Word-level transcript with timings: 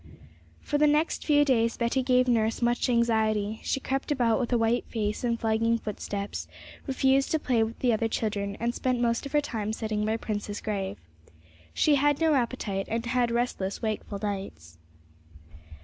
For 0.61 0.79
the 0.79 0.87
next 0.87 1.23
few 1.27 1.45
days 1.45 1.77
Betty 1.77 2.01
gave 2.01 2.27
nurse 2.27 2.59
much 2.63 2.89
anxiety; 2.89 3.59
she 3.61 3.79
crept 3.79 4.11
about 4.11 4.39
with 4.39 4.51
a 4.51 4.57
white 4.57 4.83
face 4.87 5.23
and 5.23 5.39
flagging 5.39 5.77
footsteps, 5.77 6.47
refused 6.87 7.29
to 7.29 7.39
play 7.39 7.61
with 7.61 7.77
the 7.77 7.93
other 7.93 8.07
children, 8.07 8.57
and 8.59 8.73
spent 8.73 8.99
most 8.99 9.27
of 9.27 9.31
her 9.33 9.41
time 9.41 9.71
sitting 9.71 10.03
by 10.03 10.17
Prince's 10.17 10.59
grave. 10.59 10.97
She 11.75 11.97
had 11.97 12.19
no 12.19 12.33
appetite, 12.33 12.87
and 12.89 13.05
had 13.05 13.29
restless, 13.29 13.83
wakeful 13.83 14.17
nights. 14.23 14.79